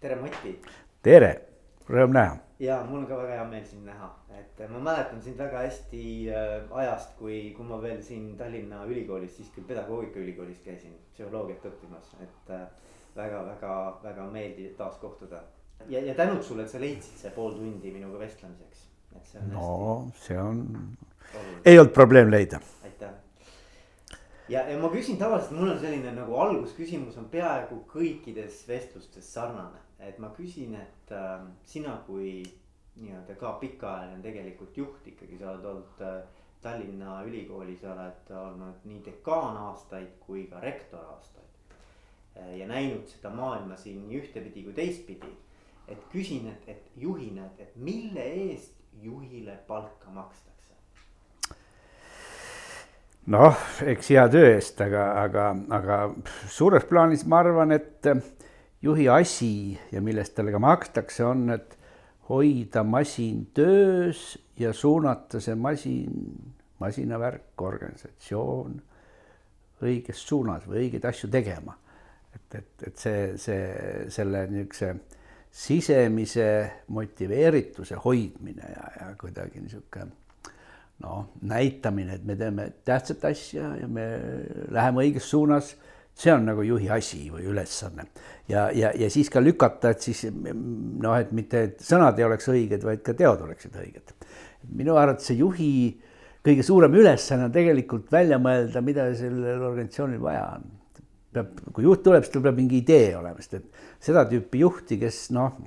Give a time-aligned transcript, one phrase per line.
[0.00, 0.54] tere, Mati.
[1.04, 1.28] tere,
[1.88, 2.36] rõõm näha.
[2.60, 6.04] ja mul on ka väga hea meel sind näha, et ma mäletan sind väga hästi
[6.32, 12.52] äh, ajast, kui, kui ma veel siin Tallinna Ülikoolis, siiski pedagoogikaülikoolis käisin psühholoogiat õppimas, et
[12.56, 12.62] äh,
[13.16, 15.42] väga-väga-väga meeldiv taas kohtuda.
[15.88, 18.86] ja, ja tänud sulle, et sa leidsid see pool tundi minuga vestlemiseks,
[19.16, 19.52] et see on.
[19.52, 20.64] no see on,
[21.64, 22.62] ei olnud probleem leida.
[22.88, 23.12] aitäh
[24.48, 29.89] ja, ja ma küsin tavaliselt, mul on selline nagu algusküsimus on peaaegu kõikides vestlustes sarnane
[30.00, 32.42] et ma küsin, et äh, sina kui
[33.00, 36.20] nii-öelda ka pikaajaline tegelikult juht ikkagi, sa oled olnud äh,
[36.60, 41.76] Tallinna Ülikoolis, oled olnud nii dekaan aastaid kui ka rektor aastaid
[42.36, 42.58] äh,.
[42.58, 45.32] ja näinud seda maailma siin nii ühtepidi kui teistpidi.
[45.88, 50.74] et küsin, et, et juhina, et, et mille eest juhile palka makstakse?
[53.26, 55.98] noh, eks hea töö eest, aga, aga, aga
[56.48, 58.06] suures plaanis ma arvan, et
[58.82, 61.76] juhi asi ja millest talle ka makstakse, on, et
[62.30, 66.14] hoida masin töös ja suunata see masin,
[66.80, 68.78] masinavärk, organisatsioon
[69.84, 71.76] õiges suunas või õigeid asju tegema.
[72.34, 73.62] et, et, et see, see,
[74.12, 74.94] selle niisuguse
[75.50, 76.46] sisemise
[76.94, 80.12] motiveerituse hoidmine ja, ja kuidagi niisugune
[81.02, 84.04] noh, näitamine, et me teeme tähtsat asja ja me
[84.70, 85.72] läheme õiges suunas
[86.14, 88.04] see on nagu juhi asi või ülesanne
[88.50, 92.50] ja, ja, ja siis ka lükata, et siis noh, et mitte et sõnad ei oleks
[92.50, 94.14] õiged, vaid ka teod oleksid õiged.
[94.76, 95.70] minu arvates see juhi
[96.44, 100.68] kõige suurem ülesanne on tegelikult välja mõelda, mida sellel organisatsioonil vaja on.
[101.30, 104.98] peab, kui juht tuleb, siis tal peab mingi idee olema, sest et seda tüüpi juhti,
[104.98, 105.60] kes noh,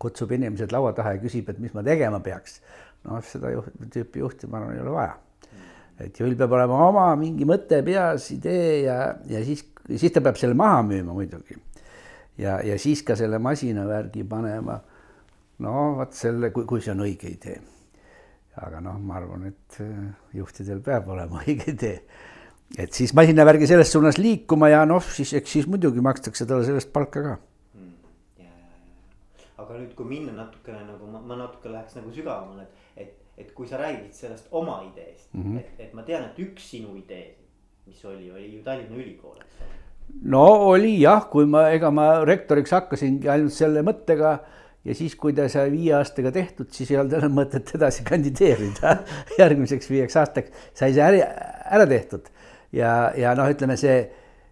[0.00, 2.60] kutsub inimesed laua taha ja küsib, et mis ma tegema peaks.
[3.06, 5.18] noh, seda juht, tüüpi juhti, ma arvan, ei ole vaja
[6.04, 10.38] et juhil peab olema oma mingi mõte peas, idee ja, ja siis, siis ta peab
[10.40, 11.58] selle maha müüma muidugi.
[12.40, 14.80] ja, ja siis ka selle masinavärgi panema.
[15.66, 17.60] no vot selle, kui, kui see on õige idee.
[18.60, 22.00] aga noh, ma arvan, et äh, juhtidel peab olema õige idee.
[22.78, 26.92] et siis masinavärgi selles suunas liikuma ja noh, siis eks siis muidugi makstakse talle sellest
[26.92, 27.96] palka ka mm,.
[29.58, 32.80] aga nüüd, kui minna natukene nagu ma, ma natuke läheks nagu sügavamale, et
[33.40, 35.58] et kui sa räägid sellest oma ideest mm, -hmm.
[35.58, 37.34] et, et ma tean, et üks sinu idee,
[37.86, 39.76] mis oli, oli ju Tallinna Ülikool, eks ole.
[40.22, 44.38] no oli jah, kui ma, ega ma rektoriks hakkasingi ainult selle mõttega
[44.84, 48.96] ja siis, kui ta sai viie aastaga tehtud, siis ei olnud enam mõtet edasi kandideerida
[49.40, 51.28] järgmiseks viieks aastaks sai see ära,
[51.76, 52.30] ära tehtud.
[52.72, 54.02] ja, ja noh, ütleme see,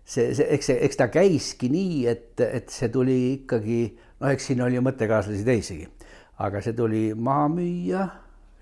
[0.05, 3.83] see, see, eks see, eks ta käiski nii, et, et see tuli ikkagi,
[4.21, 5.89] noh, eks siin oli ju mõttekaaslasi teisigi,
[6.45, 8.09] aga see tuli maha müüa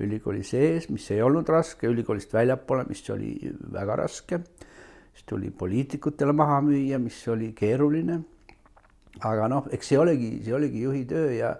[0.00, 3.34] ülikooli sees, mis ei olnud raske, ülikoolist väljapoole, mis oli
[3.72, 4.40] väga raske.
[5.16, 8.20] siis tuli poliitikutele maha müüa, mis oli keeruline.
[9.24, 11.54] aga noh, eks see oligi, see oligi juhi töö ja,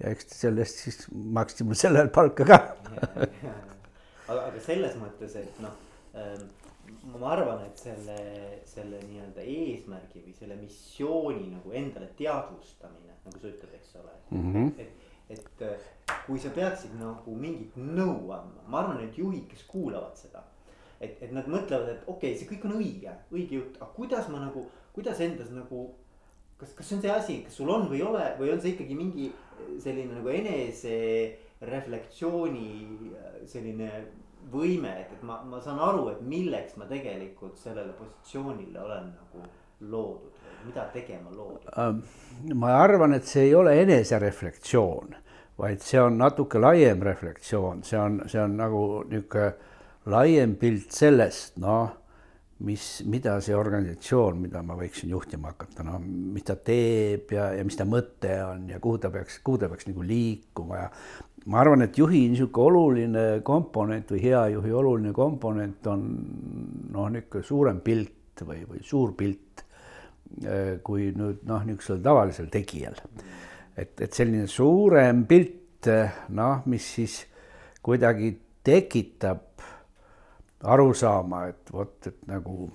[0.00, 2.58] ja eks sellest siis maksti mul sel ajal palka ka
[4.30, 5.76] aga, aga selles mõttes, et noh
[6.16, 6.48] ähm,
[7.12, 8.16] ma arvan, et selle,
[8.68, 14.52] selle nii-öelda eesmärgi või selle missiooni nagu endale teadvustamine, nagu sa ütled, eks ole mm.
[14.52, 14.72] -hmm.
[14.80, 15.01] et,
[15.32, 15.62] et
[16.26, 20.40] kui sa peaksid nagu mingit nõu andma, ma arvan, et juhid, kes kuulavad seda.
[21.02, 24.26] et, et nad mõtlevad, et okei okay,, see kõik on õige, õige jutt, aga kuidas
[24.30, 24.60] ma nagu,
[24.94, 25.78] kuidas endas nagu.
[26.60, 28.72] kas, kas see on see asi, kas sul on või ei ole või on see
[28.76, 29.26] ikkagi mingi
[29.82, 32.68] selline nagu enesereflektsiooni
[33.50, 33.88] selline
[34.52, 39.42] võime, et, et ma, ma saan aru, et milleks ma tegelikult sellele positsioonile olen nagu
[39.90, 40.30] loodud,
[40.66, 42.04] mida tegema loodud?
[42.54, 45.22] ma arvan, et see ei ole enesereflektsioon
[45.62, 49.50] vaid see on natuke laiem reflektsioon, see on, see on nagu niisugune
[50.12, 51.92] laiem pilt sellest, noh,
[52.66, 57.66] mis, mida see organisatsioon, mida ma võiksin juhtima hakata, no mis ta teeb ja, ja
[57.66, 60.88] mis ta mõte on ja kuhu ta peaks, kuhu ta peaks nagu liikuma ja
[61.52, 66.06] ma arvan, et juhi niisugune oluline komponent või hea juhi oluline komponent on
[66.94, 69.66] noh, niisugune suurem pilt või, või suur pilt
[70.84, 72.96] kui nüüd noh, niisugusel tavalisel tegijal.
[73.76, 75.88] Et, et selline suurem pilt,
[76.36, 77.18] noh, mis siis
[77.82, 78.34] kuidagi
[78.64, 79.64] tekitab
[80.62, 82.68] arusaama, et vot, et nagu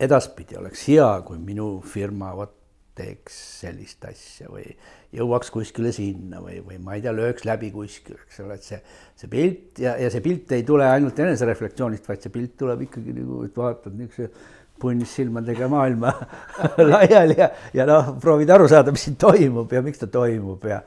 [0.00, 2.60] edaspidi oleks hea, kui minu firma vot
[2.94, 4.68] teeks sellist asja või
[5.14, 8.78] jõuaks kuskile sinna või, või ma ei tea, lööks läbi kuskil, eks ole, et see,
[9.18, 13.16] see pilt ja, ja see pilt ei tule ainult enesereflektsioonist, vaid see pilt tuleb ikkagi
[13.16, 14.30] nagu, et vaatad niisuguse
[14.80, 16.12] punnis silmadega maailma
[16.92, 20.82] laiali ja, ja noh, proovid aru saada, mis siin toimub ja miks ta toimub ja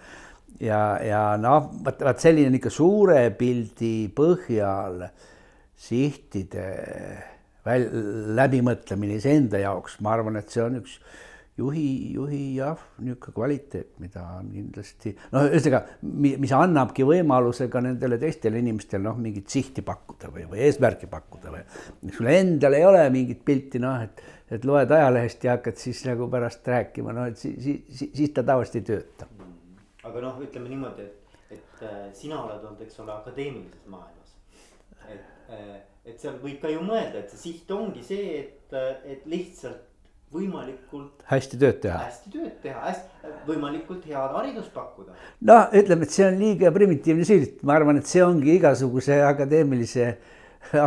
[0.59, 5.05] ja, ja noh, vot, vot selline ikka suure pildi põhjal
[5.77, 6.67] sihtide
[7.67, 7.89] väl-,
[8.37, 10.97] läbimõtlemine iseenda jaoks, ma arvan, et see on üks,
[11.57, 15.97] juhi, juhi jah, niisugune kvaliteet, mida on kindlasti noh, ühesõnaga,
[16.43, 21.53] mis annabki võimaluse ka nendele teistele inimestele noh, mingit sihti pakkuda või, või eesmärki pakkuda
[21.55, 21.63] või.
[22.13, 24.21] sul endal ei ole mingit pilti noh, et,
[24.53, 28.45] et loed ajalehest ja hakkad siis nagu pärast rääkima, noh et siis, siis, siis ta
[28.45, 29.29] tavaliselt ei tööta.
[30.05, 34.37] aga noh, ütleme niimoodi, et, et äh, sina oled olnud, eks ole, akadeemilises maailmas.
[35.09, 35.75] et, äh,
[36.05, 39.86] et seal võib ka ju mõelda, et see siht ongi see, et, et lihtsalt
[40.33, 41.23] võimalikult.
[41.29, 41.99] hästi tööd teha.
[42.03, 45.15] hästi tööd teha, hästi, võimalikult head haridust pakkuda.
[45.47, 50.11] noh, ütleme, et see on liiga primitiivne silt, ma arvan, et see ongi igasuguse akadeemilise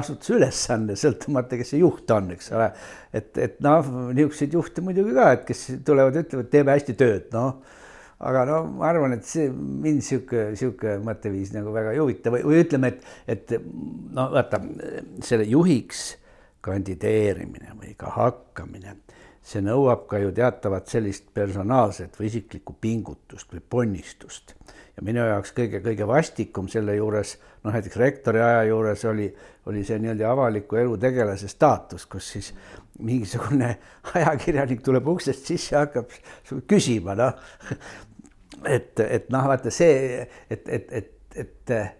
[0.00, 2.70] asutuse ülesanne, sõltumata, kes see juht on, eks ole.
[3.16, 7.62] et, et noh, niisuguseid juhte muidugi ka, et kes tulevad, ütlevad, teeme hästi tööd, noh.
[8.20, 12.44] aga no ma arvan, et see mind sihuke, sihuke mõtteviis nagu väga ei huvita või,
[12.44, 13.54] või ütleme, et, et
[14.12, 14.60] no vaata
[15.24, 16.10] selle juhiks
[16.60, 18.98] kandideerimine või ka hakkamine
[19.42, 24.54] see nõuab ka ju teatavat sellist personaalset või isiklikku pingutust või ponnistust.
[24.96, 29.30] ja minu jaoks kõige-kõige vastikum selle juures, noh näiteks rektori aja juures oli,
[29.66, 32.52] oli see nii-öelda avaliku elu tegelase staatus, kus siis
[32.98, 33.78] mingisugune
[34.14, 36.12] ajakirjanik tuleb uksest sisse hakkab
[36.68, 37.32] küsima, noh.
[38.64, 41.96] et, et noh, vaata see, et, et, et, et äh,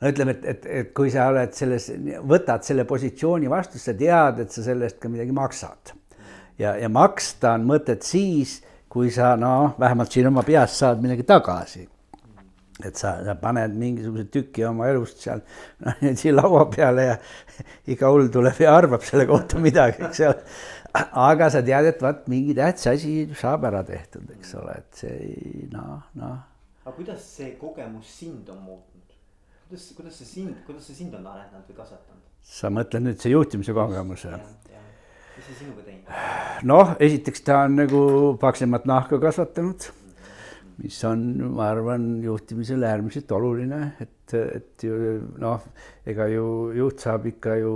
[0.00, 1.90] no ütleme, et, et, et kui sa oled selles,
[2.28, 5.94] võtad selle positsiooni vastu, sa tead, et sa selle eest ka midagi maksad.
[6.60, 8.60] ja, ja maksta on mõtet siis,
[8.90, 11.86] kui sa noh, vähemalt siin oma peas saad midagi tagasi.
[12.80, 15.42] et sa, sa paned mingisuguse tüki oma elust seal
[15.84, 17.16] noh, niimoodi laua peale ja
[17.92, 20.38] iga hull tuleb ja arvab selle kohta midagi, eks ole.
[21.28, 25.68] aga sa tead, et vaat mingi tähtis asi saab ära tehtud, eks ole, et see
[25.74, 26.40] noh, noh.
[26.86, 28.89] aga kuidas see kogemus sind on muutnud?
[29.70, 32.26] Kuidas, kuidas see sind, kuidas see sind on arendanud või kasvatanud?
[32.50, 34.38] sa mõtled nüüd see juhtimise kogemus või?
[35.36, 36.08] mis see sinuga teinud?
[36.66, 38.00] noh, esiteks ta on nagu
[38.42, 39.86] paksemat nahka kasvatanud,
[40.82, 41.22] mis on,
[41.54, 45.68] ma arvan, juhtimisel äärmiselt oluline, et, et ju noh,
[46.08, 47.74] ega ju juht saab ikka ju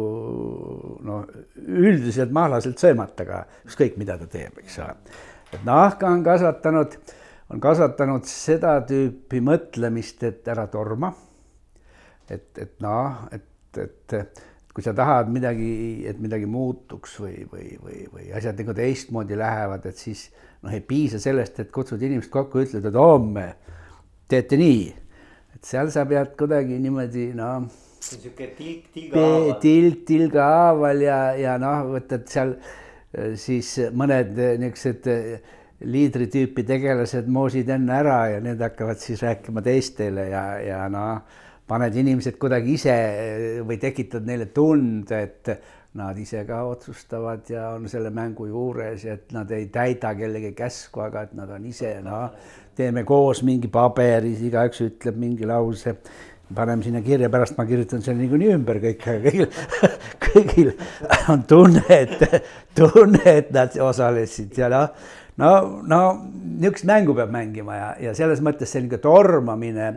[1.07, 1.29] noh,
[1.63, 5.21] üldiselt mahlaselt söömata ka ükskõik, mida ta teeb, eks ole.
[5.53, 6.99] et nahka on kasvatanud,
[7.55, 11.13] on kasvatanud seda tüüpi mõtlemist, et ära torma
[12.31, 14.45] et, et noh, et, et, et
[14.75, 19.87] kui sa tahad midagi, et midagi muutuks või, või, või, või asjad nagu teistmoodi lähevad,
[19.87, 20.27] et siis
[20.65, 23.47] noh, ei piisa sellest, et kutsud inimesed kokku, ütled, et homme
[24.31, 24.89] teete nii.
[25.55, 27.69] et seal sa pead kuidagi niimoodi noh.
[28.03, 29.53] sihuke tilk tilga haaval.
[29.63, 35.55] tilk tilga haaval ja, ja noh, võtad seal eh, siis mõned eh, niisugused eh,
[35.85, 41.97] liidritüüpi tegelased moosid enne ära ja need hakkavad siis rääkima teistele ja, ja noh paned
[41.97, 42.97] inimesed kuidagi ise
[43.65, 45.55] või tekitad neile tunde, et
[45.95, 51.05] nad ise ka otsustavad ja on selle mängu juures et nad ei täida kellegi käsku,
[51.05, 52.33] aga et nad on ise noh,
[52.75, 55.95] teeme koos mingi paberi, igaüks ütleb mingi lause
[56.55, 59.47] paneme sinna kirja, pärast ma kirjutan selle niikuinii ümber kõik, aga kõigil,
[60.27, 60.73] kõigil
[61.33, 62.25] on tunne, et,
[62.77, 64.91] tunne, et nad osalesid ja noh,
[65.41, 65.53] no,
[65.87, 66.01] no
[66.59, 69.93] niisugust mängu peab mängima ja, ja selles mõttes selline tormamine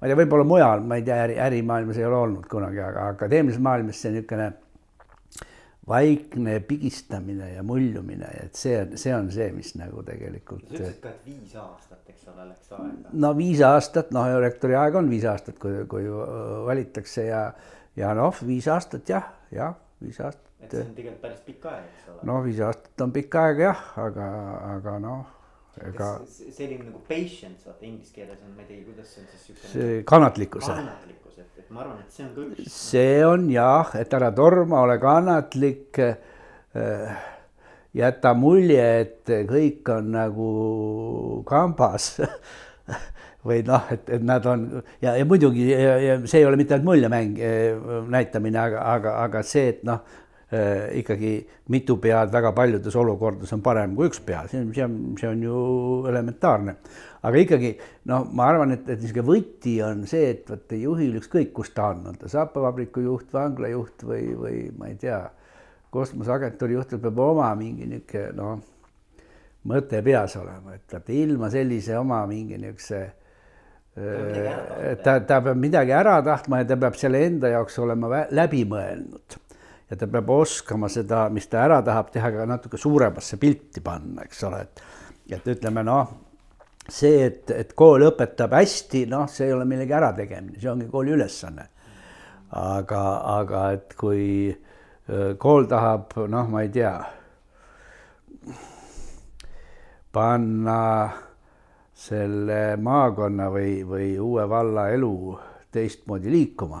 [0.00, 3.10] ma ei tea, võib-olla mujal, ma ei tea, äri, ärimaailmas ei ole olnud kunagi, aga
[3.14, 4.50] akadeemilises maailmas see niisugune
[5.90, 10.62] vaikne pigistamine ja muljumine, et see on, see on see, mis nagu tegelikult.
[10.68, 13.12] sa ütlesid ka, et viis aastat, eks ole, läks aega.
[13.24, 16.06] no viis aastat, noh, rektori aeg on viis aastat, kui, kui
[16.68, 17.42] valitakse ja,
[17.98, 20.46] ja noh, viis aastat jah, jah, viis aastat.
[20.60, 22.22] et see on tegelikult päris pikk aeg, eks ole.
[22.30, 24.30] no viis aastat on pikk aeg jah, aga,
[24.76, 25.36] aga noh
[25.88, 26.10] ega.
[26.26, 29.72] selline nagu patience, vaata inglise keeles on, ma ei tea, kuidas see on siis siukene.
[29.72, 30.66] see kannatlikkus.
[30.66, 32.80] kannatlikkus, et, et ma arvan, et see on ka üks.
[32.90, 36.02] see on jah, et ära torma, ole kannatlik
[37.96, 40.50] jäta mulje, et kõik on nagu
[41.48, 42.12] kambas
[43.46, 44.66] või noh, et, et nad on
[45.02, 47.40] ja, ja muidugi ja, ja see ei ole mitte ainult muljemäng
[48.12, 50.04] näitamine, aga, aga, aga see, et noh,
[50.50, 54.94] ikkagi mitu pead väga paljudes olukordades on parem kui üks pea, see on, see on,
[55.20, 55.58] see on ju
[56.10, 56.74] elementaarne.
[57.22, 57.70] aga ikkagi
[58.10, 61.92] noh, ma arvan, et, et niisugune võti on see, et vot juhil ükskõik, kus ta
[61.94, 65.20] on, on ta saapavabriku juht, vanglajuht või, või ma ei tea,
[65.94, 68.58] kosmoseagentuuri juht, tal peab oma mingi niisugune noh,
[69.70, 75.94] mõte peas olema, et vaata ilma sellise oma mingi niisuguse äh, ta, ta peab midagi
[75.94, 79.38] ära tahtma ja ta peab selle enda jaoks olema läbi mõelnud
[79.90, 84.24] ja ta peab oskama seda, mis ta ära tahab teha, ka natuke suuremasse pilti panna,
[84.26, 84.82] eks ole, et,
[85.34, 86.12] et ütleme noh,
[86.86, 91.16] see, et, et kool õpetab hästi, noh, see ei ole millegi ärategemine, see ongi kooli
[91.18, 91.68] ülesanne.
[92.50, 93.02] aga,
[93.38, 94.26] aga et kui
[95.38, 96.94] kool tahab, noh, ma ei tea,
[100.12, 100.78] panna
[101.94, 105.14] selle maakonna või, või uue valla elu
[105.70, 106.80] teistmoodi liikuma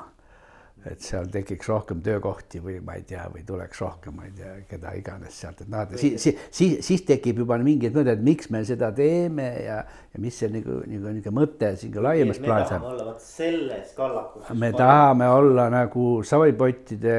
[0.88, 4.54] et seal tekiks rohkem töökohti või ma ei tea, või tuleks rohkem, ma ei tea,
[4.70, 8.48] keda iganes sealt, et noh, siis, siis, siis, siis tekib juba mingid mõtted, et miks
[8.54, 12.88] me seda teeme ja, ja mis see nagu, nagu niisugune mõte siin laiemas plaanis on.
[12.94, 14.52] olla vot selles kallakus.
[14.56, 17.16] me tahame olla nagu savipottide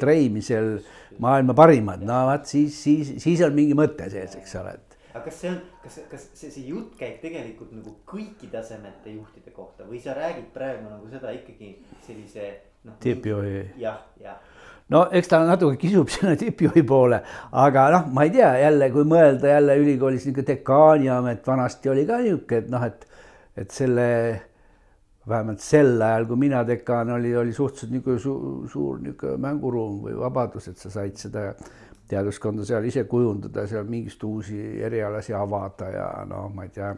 [0.00, 0.74] treimisel
[1.22, 5.24] maailma parimad, no vot siis, siis, siis on mingi mõte sees, eks ole, et aga
[5.26, 9.84] kas see on, kas, kas see, see jutt käib tegelikult nagu kõigi tasemete juhtide kohta
[9.88, 11.74] või sa räägid praegu nagu seda ikkagi
[12.06, 12.52] sellise.
[13.00, 13.58] Tippjuhi.
[13.80, 14.40] jah, jah
[14.92, 17.22] no eks ta natuke kisub sinna tippjuhi poole,
[17.64, 22.06] aga noh, ma ei tea jälle, kui mõelda jälle ülikoolis niisugune dekaani amet vanasti oli
[22.08, 23.06] ka niisugune, et noh, et,
[23.64, 24.08] et selle
[25.28, 30.18] vähemalt sel ajal, kui mina dekaan oli, oli suhteliselt niisugune suur, suur niisugune mänguruum või
[30.18, 31.50] vabadus, et sa said seda
[32.12, 36.92] teaduskonda seal ise kujundada, seal mingist uusi erialasi avada ja noh, ma ei tea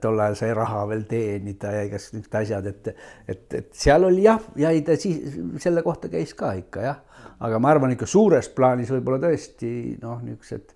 [0.00, 2.92] tol ajal sai raha veel teenida ja igasugused asjad, et,
[3.28, 7.02] et, et seal oli jah, ja ei ta siis selle kohta käis ka ikka jah,
[7.42, 10.74] aga ma arvan ikka suures plaanis võib-olla tõesti noh, niisugused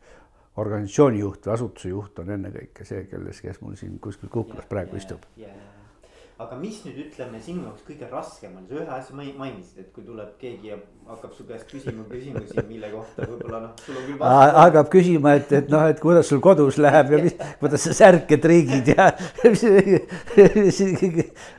[0.59, 4.99] organisatsiooni juht või asutuse juht on ennekõike see, kelles, kes mul siin kuskil kuklas praegu
[4.99, 5.27] istub.
[6.39, 10.07] aga mis nüüd ütleme sinu jaoks kõige raskem on, sa ühe asja mainisid, et kui
[10.07, 10.79] tuleb keegi ja
[11.09, 14.59] hakkab su käest küsima küsimusi, mille kohta võib-olla noh, sul on küll vastus.
[14.59, 18.37] hakkab küsima, et, et noh, et kuidas sul kodus läheb ja mis, kuidas sa särke
[18.43, 19.09] triigid ja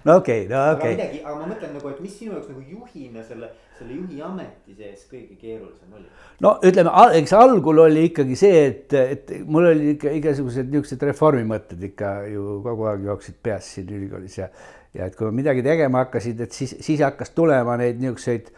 [0.05, 1.21] no okei okay,, no okei okay..
[1.23, 5.05] aga ma mõtlen nagu, et mis sinu jaoks nagu juhina selle, selle juhi ameti sees
[5.09, 6.07] kõige keerulisem oli?
[6.45, 11.87] no ütleme, eks algul oli ikkagi see, et, et mul oli ikka igasugused niisugused reformimõtted
[11.91, 14.51] ikka ju kogu aeg jooksid peas siin ülikoolis ja
[14.93, 18.49] ja et kui midagi tegema hakkasid, et siis, siis hakkas tulema neid niisuguseid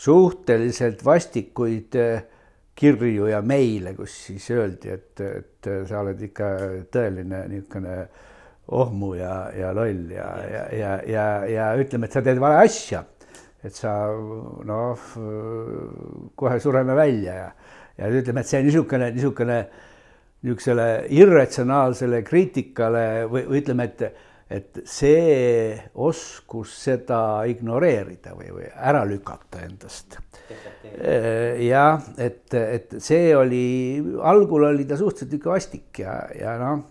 [0.00, 2.22] suhteliselt vastikuid äh,
[2.80, 6.50] kirju ja meile, kus siis öeldi, et, et sa oled ikka
[6.92, 7.96] tõeline niisugune
[8.70, 13.04] ohmu ja, ja loll ja, ja, ja, ja, ja ütleme, et sa teed vale asja.
[13.60, 13.92] et sa
[14.64, 15.02] noh,
[16.40, 17.48] kohe sureme välja ja,
[17.98, 19.58] ja ütleme, et see niisugune, niisugune
[20.40, 29.04] niisugusele irratsionaalsele kriitikale või, või ütleme, et et see oskus seda ignoreerida või, või ära
[29.06, 30.18] lükata endast.
[31.62, 33.66] jah, et, et see oli,
[34.26, 36.82] algul oli ta suhteliselt ikka vastik ja, ja noh,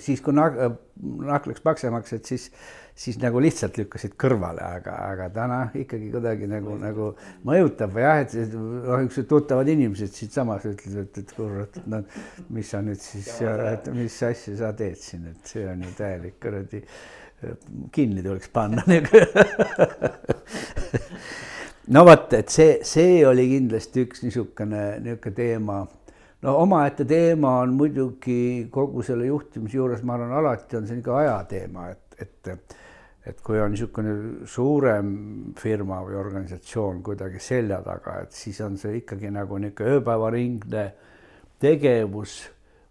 [0.00, 0.56] siis kui nahk,
[1.26, 2.48] nahk läks paksemaks, et siis
[2.96, 7.10] siis nagu lihtsalt lükkasid kõrvale, aga, aga täna ikkagi kuidagi nagu, nagu
[7.44, 12.00] mõjutab jah, et noh, niisugused tuttavad inimesed siitsamas ütlesid, et, et kurat, no
[12.56, 16.38] mis sa nüüd siis, et mis asja sa teed siin, et see on ju täielik
[16.40, 16.80] kuradi,
[17.92, 19.20] kinni tuleks panna nagu.
[21.92, 25.76] No vot, et see, see oli kindlasti üks niisugune, niisugune teema.
[26.42, 31.20] No omaette teema on muidugi kogu selle juhtimise juures, ma arvan, alati on see ikka
[31.20, 32.76] ajateema, et, et
[33.26, 35.08] et kui on niisugune suurem
[35.58, 40.84] firma või organisatsioon kuidagi selja taga, et siis on see ikkagi nagu niisugune ööpäevaringne
[41.62, 42.38] tegevus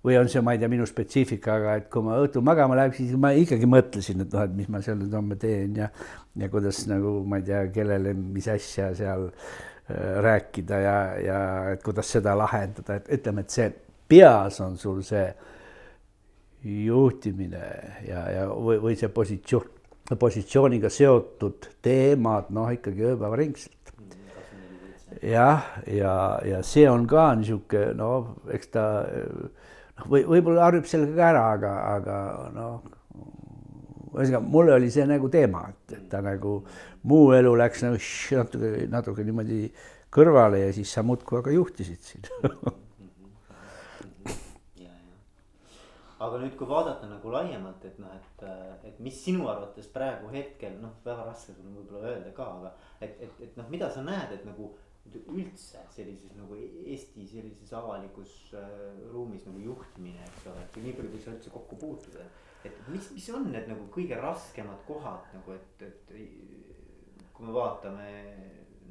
[0.06, 3.00] või on see, ma ei tea, minu spetsiifika, aga et kui ma õhtul magama läheks,
[3.00, 5.90] siis ma ikkagi mõtlesin, et noh, et mis ma seal nüüd homme teen ja
[6.36, 11.40] ja kuidas nagu ma ei tea, kellele mis asja seal äh, rääkida ja, ja
[11.74, 13.72] et kuidas seda lahendada, et ütleme, et see
[14.12, 15.26] peas on sul see
[16.66, 17.64] juhtimine
[18.08, 19.75] ja, ja või, või see positsioon
[20.14, 23.94] positsiooniga seotud teemad, noh ikkagi ööpäevaringselt.
[25.26, 26.14] jah, ja,
[26.46, 28.12] ja see on ka niisugune, no
[28.54, 32.20] eks ta noh, või võib-olla harjub sellega ka ära, aga, aga
[32.54, 32.76] noh,
[34.14, 36.60] ühesõnaga mulle oli see nagu teema, et, ta nagu
[37.10, 38.00] muu elu läks nagu
[38.38, 39.66] natuke, natuke niimoodi
[40.14, 42.30] kõrvale ja siis sa muudkui aga juhtisid siin
[46.24, 48.44] aga nüüd, kui vaadata nagu laiemalt, et noh, et,
[48.88, 52.72] et mis sinu arvates praegu hetkel noh, väga raske sul võib-olla öelda ka, aga
[53.04, 54.72] et, et, et noh, mida sa näed, et nagu
[55.30, 58.72] üldse sellises nagu Eesti sellises avalikus äh,
[59.12, 62.18] ruumis nagu juhtimine, eks ole, et nii palju, kui sa üldse kokku puutud,
[62.66, 66.16] et mis, mis on need nagu kõige raskemad kohad nagu, et, et
[67.36, 68.10] kui me vaatame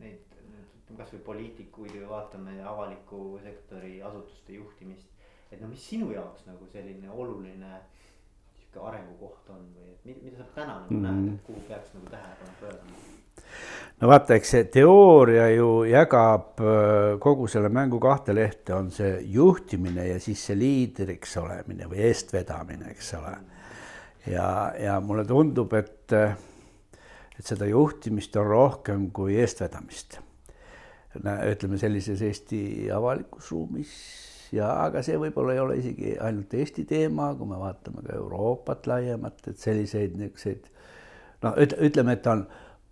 [0.02, 0.30] neid,
[0.94, 5.13] kasvõi poliitikuid või vaatame avaliku sektori asutuste juhtimist
[5.54, 7.80] et no mis sinu jaoks nagu selline oluline
[8.58, 12.10] sihuke arengukoht on või et mida sa täna nagu mm näed, et kuhu peaks nagu
[12.10, 13.02] tähelepanu pöörama?
[14.00, 16.60] no vaata, eks see teooria ju jagab
[17.22, 22.90] kogu selle mängu kahte lehte, on see juhtimine ja siis see liidriks olemine või eestvedamine,
[22.90, 23.36] eks ole.
[24.26, 24.48] ja,
[24.80, 26.12] ja mulle tundub, et,
[27.38, 30.20] et seda juhtimist on rohkem kui eestvedamist
[31.14, 33.92] ütleme sellises Eesti avalikus ruumis
[34.54, 38.86] ja, aga see võib-olla ei ole isegi ainult Eesti teema, kui me vaatame ka Euroopat
[38.90, 40.68] laiemalt, et selliseid niisuguseid
[41.44, 42.44] noh, ütleme, et on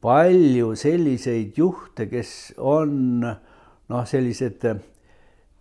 [0.02, 4.66] palju selliseid juhte, kes on noh, sellised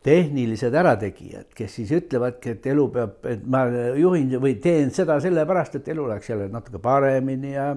[0.01, 3.67] tehnilised ärategijad, kes siis ütlevadki, et elu peab, et ma
[3.99, 7.67] juhin või teen seda sellepärast, et elu läheks jälle natuke paremini ja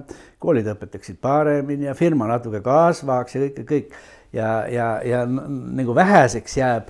[0.41, 3.93] koolid õpetaksid paremini ja firma natuke kasvaks ja kõik, kõik.
[4.33, 6.89] ja, ja, ja nagu väheseks jääb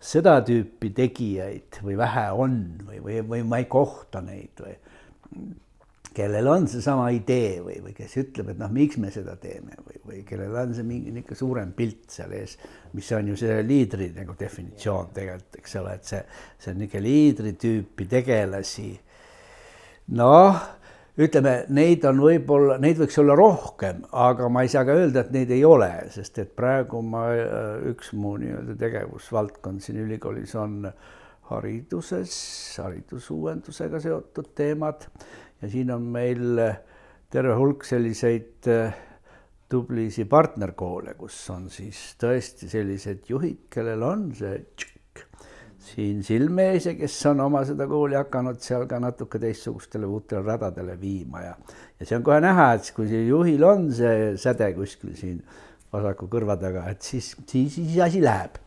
[0.00, 4.76] seda tüüpi tegijaid või vähe on või, või, või ma ei kohta neid või
[6.18, 10.00] kellel on seesama idee või, või kes ütleb, et noh, miks me seda teeme või,
[10.06, 12.56] või kellel on see mingi niisugune suurem pilt seal ees,
[12.96, 16.22] mis on ju see liidri nagu definitsioon tegelikult, eks ole, et see,
[16.58, 18.88] see on niisugune liidri tüüpi tegelasi.
[20.18, 20.58] noh,
[21.18, 25.32] ütleme, neid on võib-olla, neid võiks olla rohkem, aga ma ei saa ka öelda, et
[25.34, 27.26] neid ei ole, sest et praegu ma,
[27.90, 30.84] üks mu nii-öelda tegevusvaldkond siin ülikoolis on
[31.48, 32.32] hariduses,
[32.82, 35.08] haridusuuendusega seotud teemad.
[35.62, 36.76] Ja siin on meil eh,
[37.32, 39.00] terve hulk selliseid eh,
[39.68, 44.97] tublisi partnerkoole, kus on siis tõesti sellised juhid, kellel on see tšükk
[45.78, 50.42] siin silme ees ja kes on oma seda kooli hakanud seal ka natuke teistsugustele uutele
[50.46, 51.54] radadele viima ja,
[52.00, 55.42] ja see on kohe näha, et kui juhil on see säde kuskil siin
[55.92, 58.58] vasaku kõrva taga, et siis, siis, siis asi läheb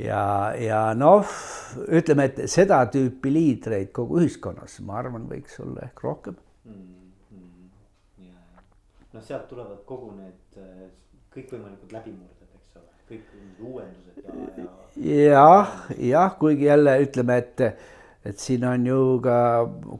[0.00, 1.28] ja, ja noh,
[1.86, 6.84] ütleme, et seda tüüpi liidreid kogu ühiskonnas, ma arvan, võiks olla ehk rohkem mm.
[7.34, 8.30] -hmm.
[9.12, 10.86] noh, sealt tulevad kogu need äh,
[11.34, 12.43] kõikvõimalikud läbimurded,
[13.10, 15.34] kõik uuendused ja, ja.
[15.34, 17.64] jah, jah, kuigi jälle ütleme, et,
[18.24, 19.36] et siin on ju ka,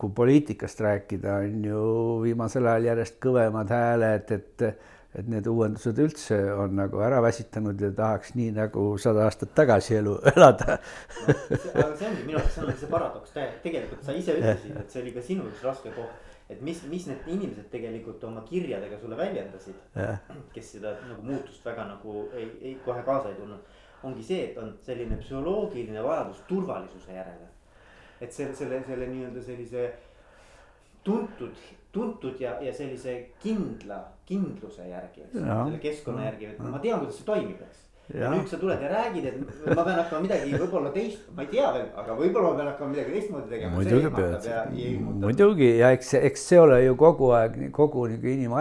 [0.01, 1.85] kui poliitikast rääkida, on ju
[2.25, 4.69] viimasel ajal järjest kõvemad hääled, et
[5.15, 9.99] et need uuendused üldse on nagu ära väsitanud ja tahaks nii nagu sada aastat tagasi
[10.01, 11.35] elu elada no,.
[11.35, 15.05] aga see ongi minu arust, see on see paradoks, tegelikult sa ise ütlesid, et see
[15.05, 16.34] oli ka sinu üks raske koht.
[16.51, 19.79] Et mis, mis need inimesed tegelikult oma kirjadega sulle väljendasid,
[20.53, 23.73] kes seda nagu muutust väga nagu ei, ei kohe kaasa ei tulnud.
[24.05, 27.49] ongi see, et on selline psühholoogiline vajadus turvalisuse järele.
[28.21, 29.87] et selle, selle, selle nii-öelda sellise
[31.05, 31.57] tuntud
[31.95, 36.99] tuntud ja, ja sellise kindla, kindluse järgi, eks ole, selle keskkonna järgi, et ma tean,
[37.05, 37.85] kuidas see toimib, eks.
[38.13, 41.53] Ja nüüd sa tuled ja räägid, et ma pean hakkama midagi võib-olla teist, ma ei
[41.55, 43.77] tea veel, aga võib-olla ma pean hakkama midagi teistmoodi tegema.
[43.79, 44.49] muidugi pead,
[45.23, 45.71] muidugi.
[45.81, 48.57] Ja eks, eks see ole ju kogu aeg kogu nagu inim,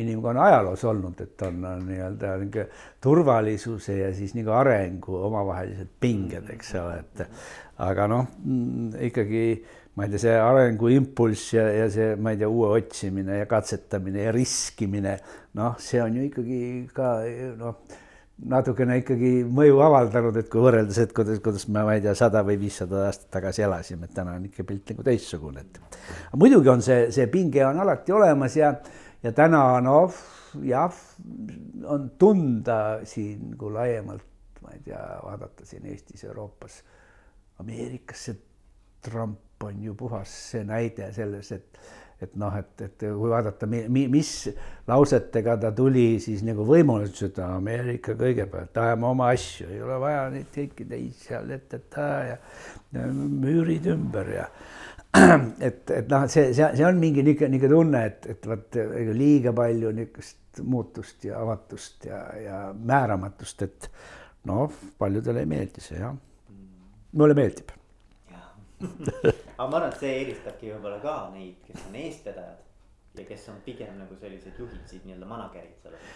[0.00, 2.68] inimkonna ajaloos olnud, et on, on nii-öelda niisugune
[3.04, 7.26] turvalisuse ja siis nagu arengu omavahelised pinged, eks ole, et
[7.84, 8.32] aga noh,
[9.04, 9.44] ikkagi
[9.98, 14.28] ma ei tea, see arenguimpulss ja, ja see, ma ei tea, uue otsimine ja katsetamine
[14.28, 15.18] ja riskimine,
[15.58, 16.60] noh, see on ju ikkagi
[16.94, 17.16] ka
[17.58, 17.82] noh,
[18.46, 22.44] natukene ikkagi mõju avaldanud, et kui võrreldes, et kuidas, kuidas me, ma ei tea, sada
[22.46, 25.80] või viissada aastat tagasi elasime, et täna on ikka pilt nagu teistsugune, et.
[26.38, 28.72] muidugi on see, see pinge on alati olemas ja,
[29.24, 30.14] ja täna noh,
[30.62, 31.02] jah,
[31.90, 34.26] on tunda siin, kui laiemalt,
[34.62, 36.82] ma ei tea, vaadata siin Eestis, Euroopas,
[37.58, 38.38] Ameerikas see
[39.02, 41.78] Trump on ju puhas see näide selles, et
[42.22, 44.32] et noh, et, et kui vaadata, mi-, mis
[44.88, 50.00] lausetega ta tuli siis nagu võimule, ütles, et Ameerika kõigepealt, ajame oma asju, ei ole
[50.02, 52.36] vaja neid kõiki teisi seal ette teha ja,
[52.96, 54.48] ja müürid ümber ja
[55.68, 58.82] et, et noh, see, see, see on mingi niisugune, niisugune tunne, et, et vot
[59.14, 63.90] liiga palju niisugust muutust ja avatust ja, ja määramatust, et
[64.50, 64.66] noh,
[64.98, 66.16] paljudele ei meeldi see jah.
[67.14, 67.77] mulle meeldib
[68.82, 73.58] aga ma arvan, et see eelistabki võib-olla ka neid, kes on eestvedajad ja kes on
[73.64, 76.14] pigem nagu sellised juhid, siis nii-öelda manager'id selles.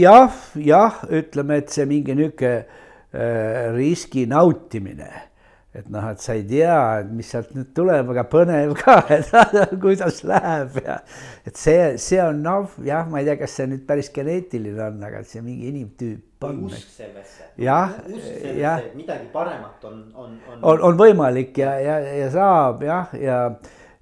[0.00, 5.10] jah, jah, ütleme, et see mingi niisugune äh, riski nautimine
[5.74, 9.72] et noh, et sa ei tea, et mis sealt nüüd tuleb, aga põnev ka, et
[9.82, 11.00] kuidas läheb ja
[11.42, 15.02] et see, see on noh, jah, ma ei tea, kas see nüüd päris geneetiline on,
[15.08, 16.60] aga see mingi inimtüüp on.
[16.68, 17.48] usk sellesse.
[17.58, 17.96] jah,
[18.54, 18.86] jah.
[18.94, 20.62] midagi paremat on, on, on.
[20.62, 23.40] on, on võimalik ja, ja, ja saab jah, ja,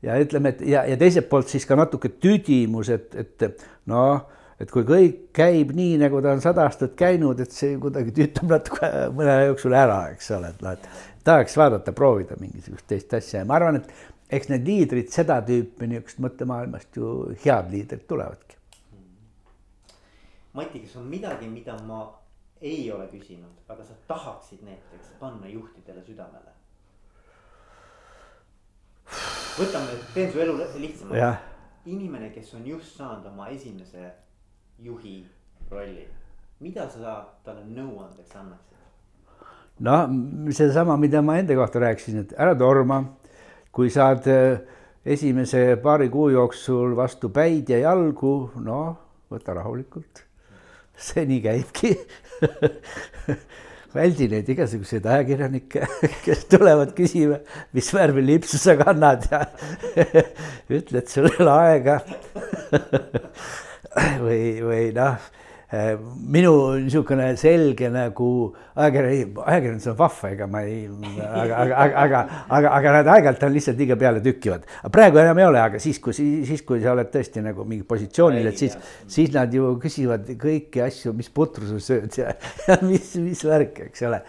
[0.04, 4.28] ja ütleme, et ja, ja teiselt poolt siis ka natuke tüdimus, et, et noh
[4.62, 8.52] et kui kõik käib nii, nagu ta on sada aastat käinud, et see kuidagi tüütab
[8.52, 13.14] natuke mõne aja jooksul ära, eks ole, et noh, et tahaks vaadata, proovida mingisugust teist
[13.18, 17.12] asja ja ma arvan, et eks need liidrid seda tüüpi niisugust mõttemaailmast ju
[17.44, 18.58] head liidrid tulevadki.
[20.52, 22.04] Mati, kas on midagi, mida ma
[22.60, 26.50] ei ole küsinud, aga sa tahaksid näiteks panna juhtidele südamele?
[29.52, 31.48] võtame, teen su elu lihtsamaks.
[31.84, 34.12] inimene, kes on just saanud oma esimese
[34.82, 35.20] juhi
[35.70, 36.08] rolli
[36.62, 38.78] mida sa talle nõuandeks annaksid?
[39.82, 40.12] noh,
[40.54, 43.00] sedasama, mida ma enda kohta rääkisin, et ära torma,
[43.74, 44.60] kui saad äh,
[45.02, 48.94] esimese paari kuu jooksul vastu päid ja jalgu, noh,
[49.32, 50.22] võta rahulikult.
[51.02, 51.96] see nii käibki
[53.96, 55.88] väldi neid igasuguseid ajakirjanikke,
[56.28, 57.40] kes tulevad küsima,
[57.74, 59.42] mis värvi lipsu sa kannad ja
[60.78, 61.98] ütle, et sul ei ole aega
[64.24, 65.30] või, või noh
[65.72, 68.26] minu niisugune selge nagu
[68.76, 70.82] ajakirjandus, ajakirjandus on vahva, ega ma ei,
[71.24, 72.20] aga, aga, aga,
[72.58, 74.68] aga, aga nad aeg-ajalt on lihtsalt liiga peale tükkivad.
[74.92, 78.52] praegu enam ei ole, aga siis, kui, siis, kui sa oled tõesti nagu mingi positsioonil,
[78.52, 78.76] et siis,
[79.08, 82.36] siis nad ju küsivad kõiki asju, mis putru sa sööd ja,
[82.68, 84.20] ja mis, mis värk, eks ole.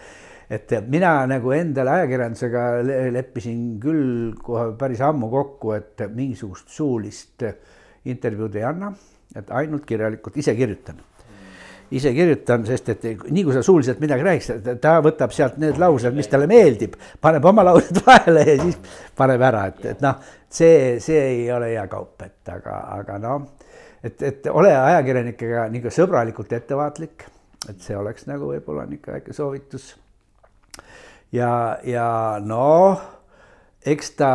[0.54, 2.68] Et mina nagu endale ajakirjandusega
[3.12, 7.44] leppisin küll kohe päris ammu kokku, et mingisugust suulist
[8.08, 8.96] intervjuud ei anna,
[9.34, 11.02] et ainult kirjalikult ise kirjutan
[11.94, 16.14] ise kirjutan, sest et nii kui sa suuliselt midagi räägid, ta võtab sealt need laused,
[16.16, 18.78] mis talle meeldib, paneb oma laused vahele ja siis
[19.16, 20.18] paneb ära, et, et noh,
[20.48, 23.46] see, see ei ole hea kaup, et aga, aga noh,
[24.02, 27.28] et, et ole ajakirjanikega niisugune sõbralikult ettevaatlik,
[27.68, 29.92] et see oleks nagu võib-olla niisugune väike soovitus.
[31.32, 31.52] ja,
[31.84, 32.08] ja
[32.42, 33.04] noh,
[33.84, 34.32] eks ta,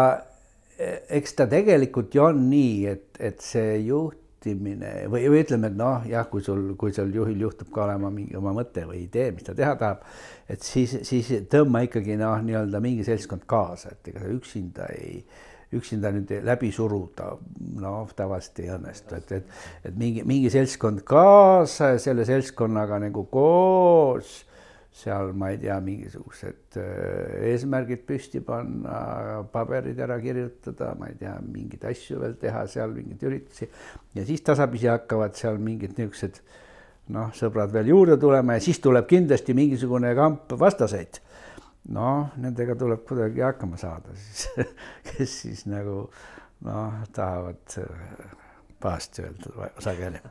[0.78, 5.78] eks ta tegelikult ju on nii, et, et see juht juhtimine või, või ütleme, et
[5.78, 9.32] noh, jah, kui sul, kui sul juhil juhtub ka olema mingi oma mõte või idee,
[9.32, 10.04] mis ta teha tahab,
[10.48, 15.24] et siis, siis tõmba ikkagi noh, nii-öelda mingi seltskond kaasa, et ega sa üksinda ei,
[15.76, 17.34] üksinda nüüd läbi suruda,
[17.80, 23.28] noh, tavaliselt ei õnnestu, et, et, et mingi, mingi seltskond kaasa ja selle seltskonnaga nagu
[23.32, 24.46] koos
[24.92, 31.36] seal ma ei tea, mingisugused äh, eesmärgid püsti panna, paberid ära kirjutada, ma ei tea,
[31.46, 33.70] mingeid asju veel teha seal, mingeid üritusi.
[34.18, 36.42] ja siis tasapisi hakkavad seal mingid niisugused
[37.14, 41.22] noh, sõbrad veel juurde tulema ja siis tuleb kindlasti mingisugune kamp vastaseid.
[41.94, 44.50] noh, nendega tuleb kuidagi hakkama saada siis
[45.12, 46.02] kes siis nagu
[46.66, 48.36] noh, tahavad äh,
[48.82, 50.26] pahasti öelda sageli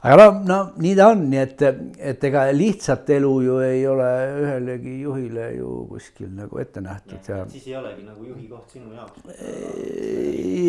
[0.00, 1.62] aga no, no nii ta on, nii et,
[2.12, 4.08] et ega lihtsat elu ju ei ole
[4.40, 7.48] ühelegi juhile ju kuskil nagu ette nähtud ja, ja.
[7.52, 9.20] siis ei olegi nagu juhi koht sinu jaoks.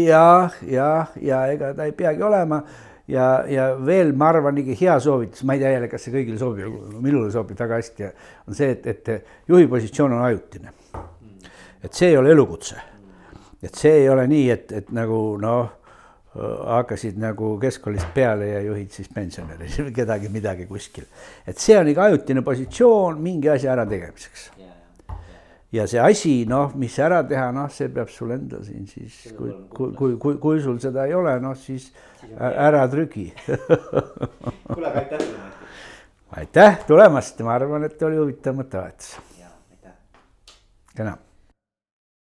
[0.09, 2.59] jah, jah, ja ega ta ei peagi olema
[3.07, 6.39] ja, ja veel ma arvan, ikka hea soovitus, ma ei tea jälle, kas see kõigile
[6.39, 8.13] sobib, minule sobib väga hästi,
[8.47, 10.75] on see, et, et juhi positsioon on ajutine.
[11.81, 12.75] et see ei ole elukutse.
[13.63, 15.80] et see ei ole nii, et, et nagu noh
[16.35, 19.67] hakkasid nagu keskkoolist peale ja juhid siis pensionäri,
[19.99, 21.05] kedagi midagi kuskil.
[21.47, 24.45] et see on ikka ajutine positsioon mingi asja ärategemiseks.
[25.71, 29.51] ja see asi, noh, mis ära teha, noh, see peab sul endal siin siis, kui,
[29.75, 31.89] kui, kui, kui, kui sul seda ei ole, noh siis
[32.39, 33.27] ära trügi.
[34.71, 35.51] Kuule, aga aitäh sulle,
[36.39, 39.17] aitäh tulemast, ma arvan, et oli huvitav mõttevahetus.
[40.95, 41.17] kena